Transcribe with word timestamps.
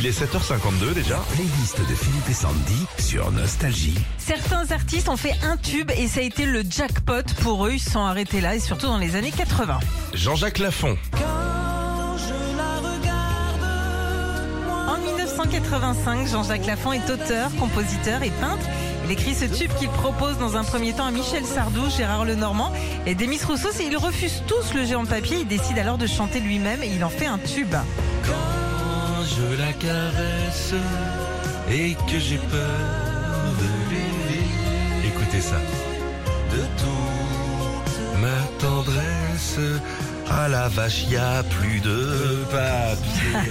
Il 0.00 0.06
est 0.06 0.16
7h52 0.16 0.94
déjà. 0.94 1.16
Playlist 1.34 1.80
de 1.80 1.94
Philippe 1.96 2.28
et 2.30 2.32
Sandy 2.32 2.86
sur 3.00 3.32
Nostalgie. 3.32 3.98
Certains 4.16 4.70
artistes 4.70 5.08
ont 5.08 5.16
fait 5.16 5.34
un 5.42 5.56
tube 5.56 5.90
et 5.90 6.06
ça 6.06 6.20
a 6.20 6.22
été 6.22 6.46
le 6.46 6.62
jackpot 6.62 7.24
pour 7.42 7.66
eux. 7.66 7.72
Ils 7.72 7.80
se 7.80 7.90
sont 7.90 8.04
arrêtés 8.04 8.40
là 8.40 8.54
et 8.54 8.60
surtout 8.60 8.86
dans 8.86 8.98
les 8.98 9.16
années 9.16 9.32
80. 9.32 9.80
Jean-Jacques 10.14 10.60
Lafont. 10.60 10.96
En 14.86 14.98
1985, 14.98 16.28
Jean-Jacques 16.28 16.66
Lafont 16.66 16.92
est 16.92 17.10
auteur, 17.10 17.50
compositeur 17.58 18.22
et 18.22 18.30
peintre. 18.30 18.66
Il 19.04 19.10
écrit 19.10 19.34
ce 19.34 19.46
tube 19.46 19.72
qu'il 19.80 19.88
propose 19.88 20.38
dans 20.38 20.56
un 20.56 20.62
premier 20.62 20.92
temps 20.92 21.06
à 21.06 21.10
Michel 21.10 21.44
Sardou, 21.44 21.90
Gérard 21.90 22.24
Lenormand 22.24 22.72
et 23.04 23.16
Demis 23.16 23.40
Rousseau. 23.44 23.70
Ils 23.80 23.96
refusent 23.96 24.44
tous 24.46 24.74
le 24.74 24.84
géant 24.84 25.02
de 25.02 25.08
papier. 25.08 25.38
Il 25.40 25.48
décide 25.48 25.76
alors 25.76 25.98
de 25.98 26.06
chanter 26.06 26.38
lui-même 26.38 26.84
et 26.84 26.88
il 26.88 27.02
en 27.02 27.10
fait 27.10 27.26
un 27.26 27.38
tube. 27.38 27.74
Je 29.36 29.56
la 29.56 29.72
caresse 29.72 30.74
et 31.70 31.94
que 32.10 32.18
j'ai 32.18 32.38
peur 32.38 33.42
de 33.60 33.90
lui. 33.90 35.08
Écoutez 35.08 35.40
ça. 35.40 35.60
De 36.52 36.62
toute 36.82 38.20
ma 38.20 38.40
tendresse. 38.58 39.58
À 40.30 40.46
la 40.48 40.68
vache, 40.68 41.06
y 41.08 41.16
a 41.16 41.42
plus 41.42 41.80
de 41.80 42.44
papier. 42.50 43.48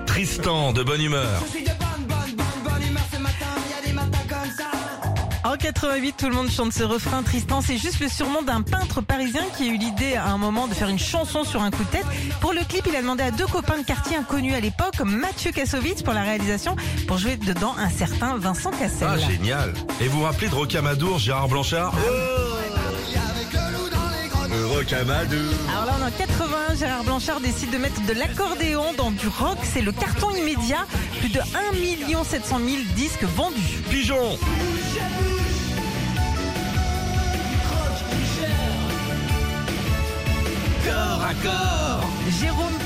Tristan 0.06 0.72
de 0.72 0.82
bonne 0.82 1.00
humeur. 1.00 1.42
En 5.44 5.56
88, 5.56 6.14
tout 6.16 6.28
le 6.28 6.34
monde 6.34 6.50
chante 6.50 6.72
ce 6.72 6.82
refrain. 6.82 7.22
Tristan, 7.22 7.60
c'est 7.60 7.76
juste 7.76 8.00
le 8.00 8.08
surnom 8.08 8.40
d'un 8.40 8.62
peintre 8.62 9.02
parisien 9.02 9.42
qui 9.56 9.64
a 9.64 9.66
eu 9.66 9.76
l'idée 9.76 10.14
à 10.14 10.28
un 10.28 10.38
moment 10.38 10.66
de 10.68 10.74
faire 10.74 10.88
une 10.88 10.98
chanson 10.98 11.44
sur 11.44 11.62
un 11.62 11.70
coup 11.70 11.84
de 11.84 11.88
tête. 11.90 12.06
Pour 12.40 12.54
le 12.54 12.60
clip, 12.66 12.86
il 12.88 12.96
a 12.96 13.02
demandé 13.02 13.24
à 13.24 13.30
deux 13.30 13.46
copains 13.46 13.78
de 13.78 13.84
quartier 13.84 14.16
inconnus 14.16 14.54
à 14.54 14.60
l'époque, 14.60 14.98
Mathieu 15.04 15.52
Kassovitz 15.52 16.02
pour 16.02 16.14
la 16.14 16.22
réalisation, 16.22 16.76
pour 17.06 17.18
jouer 17.18 17.36
dedans 17.36 17.74
un 17.78 17.90
certain 17.90 18.38
Vincent 18.38 18.70
Cassel. 18.70 19.06
Ah, 19.10 19.18
génial. 19.18 19.74
Et 20.00 20.08
vous 20.08 20.20
vous 20.20 20.24
rappelez 20.24 20.48
de 20.48 20.54
Rocamadour, 20.54 21.18
Gérard 21.18 21.48
Blanchard? 21.48 21.92
Le 21.94 22.43
Rocamadour. 24.84 25.54
Alors 25.70 25.86
là, 25.86 25.92
on 25.98 26.02
est 26.02 26.08
en 26.08 26.10
81, 26.10 26.74
Gérard 26.74 27.04
Blanchard 27.04 27.40
décide 27.40 27.70
de 27.70 27.78
mettre 27.78 28.04
de 28.06 28.12
l'accordéon 28.12 28.92
dans 28.98 29.10
du 29.10 29.28
rock. 29.28 29.56
C'est 29.62 29.80
le 29.80 29.92
carton 29.92 30.30
immédiat. 30.34 30.86
Plus 31.20 31.30
de 31.30 31.40
1 31.40 32.24
700 32.24 32.58
000 32.58 32.82
disques 32.94 33.24
vendus. 33.24 33.82
Pigeon. 33.88 34.38
Corps 40.84 41.22
à 41.22 41.34
corps. 41.42 42.10
Jérôme 42.40 42.83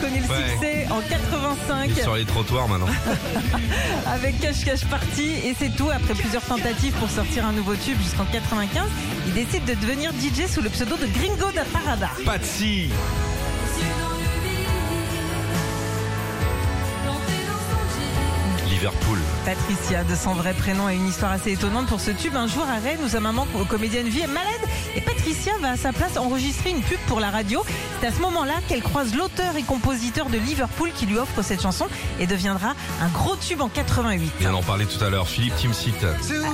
connaît 0.00 0.20
le 0.20 0.26
Ouais. 0.28 0.50
succès 0.52 0.86
en 0.90 1.00
85 1.00 1.90
Il 1.90 1.98
est 1.98 2.02
sur 2.02 2.14
les 2.14 2.24
trottoirs 2.24 2.68
maintenant. 2.68 2.86
avec 4.06 4.40
Cache 4.40 4.64
Cache 4.64 4.84
Party 4.86 5.30
et 5.44 5.54
c'est 5.58 5.70
tout. 5.76 5.90
Après 5.90 6.14
plusieurs 6.14 6.42
tentatives 6.44 6.92
pour 6.94 7.10
sortir 7.10 7.46
un 7.46 7.52
nouveau 7.52 7.74
tube 7.74 7.98
jusqu'en 8.02 8.24
95, 8.24 8.84
il 9.28 9.32
décide 9.34 9.64
de 9.64 9.74
devenir 9.74 10.10
DJ 10.12 10.46
sous 10.50 10.62
le 10.62 10.70
pseudo 10.70 10.96
de 10.96 11.06
Gringo 11.06 11.50
da 11.52 11.64
Parada. 11.64 12.10
Patsy. 12.24 12.90
Liverpool. 18.80 19.18
Patricia, 19.44 20.04
de 20.04 20.14
son 20.14 20.32
vrai 20.32 20.54
prénom, 20.54 20.86
a 20.86 20.94
une 20.94 21.06
histoire 21.06 21.32
assez 21.32 21.52
étonnante 21.52 21.86
pour 21.86 22.00
ce 22.00 22.12
tube. 22.12 22.34
Un 22.34 22.46
jour 22.46 22.62
à 22.66 22.80
Rennes, 22.80 23.00
où 23.04 23.08
sa 23.10 23.20
maman, 23.20 23.46
comédienne, 23.68 24.08
vie 24.08 24.20
est 24.20 24.26
malade 24.26 24.46
et 24.96 25.02
Patricia 25.02 25.52
va 25.60 25.72
à 25.72 25.76
sa 25.76 25.92
place 25.92 26.16
enregistrer 26.16 26.70
une 26.70 26.80
pub 26.80 26.98
pour 27.06 27.20
la 27.20 27.30
radio. 27.30 27.62
C'est 28.00 28.06
à 28.06 28.10
ce 28.12 28.20
moment-là 28.20 28.54
qu'elle 28.68 28.80
croise 28.82 29.14
l'auteur 29.14 29.54
et 29.58 29.62
compositeur 29.64 30.30
de 30.30 30.38
Liverpool 30.38 30.92
qui 30.94 31.04
lui 31.04 31.18
offre 31.18 31.42
cette 31.42 31.60
chanson 31.60 31.88
et 32.20 32.26
deviendra 32.26 32.74
un 33.02 33.08
gros 33.08 33.36
tube 33.36 33.60
en 33.60 33.68
88. 33.68 34.32
On 34.48 34.54
en 34.54 34.62
parlait 34.62 34.86
tout 34.86 35.04
à 35.04 35.10
l'heure. 35.10 35.28
Philippe 35.28 35.56
Timsit. 35.56 35.92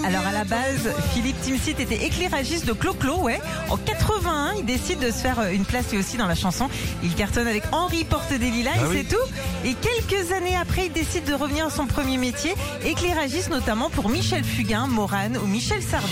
Alors 0.04 0.26
à 0.26 0.32
la 0.32 0.42
base, 0.44 0.92
Philippe 1.14 1.40
Timsit 1.42 1.76
était 1.78 2.06
éclairagiste 2.06 2.66
de 2.66 2.72
Clo-Clo, 2.72 3.18
ouais. 3.20 3.40
En 3.70 3.76
81, 3.76 4.54
il 4.58 4.64
décide 4.64 4.98
de 4.98 5.12
se 5.12 5.18
faire 5.18 5.38
euh, 5.38 5.50
une 5.52 5.64
place 5.64 5.92
lui 5.92 5.98
aussi 5.98 6.16
dans 6.16 6.26
la 6.26 6.34
chanson. 6.34 6.68
Il 7.04 7.14
cartonne 7.14 7.46
avec 7.46 7.62
Henri 7.70 8.04
Porte 8.04 8.32
des 8.32 8.50
Lilas 8.50 8.72
Ah 8.74 8.80
et 8.80 8.88
oui. 8.88 8.96
c'est 9.08 9.16
tout. 9.16 9.22
Et 9.64 9.74
quelques 9.74 10.32
années 10.32 10.56
après, 10.56 10.86
il 10.86 10.92
décide 10.92 11.24
de 11.24 11.34
revenir 11.34 11.66
à 11.66 11.70
son 11.70 11.86
premier 11.86 12.15
métier, 12.16 12.54
éclairagiste 12.84 13.50
notamment 13.50 13.90
pour 13.90 14.08
Michel 14.08 14.44
Fugain, 14.44 14.86
Morane 14.86 15.36
ou 15.36 15.46
Michel 15.46 15.82
Sardou. 15.82 16.08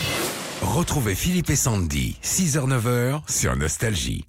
Retrouvez 0.63 1.15
Philippe 1.15 1.51
et 1.51 1.57
Sandy, 1.57 2.17
6h-9h 2.23 3.23
sur 3.29 3.57
Nostalgie. 3.57 4.25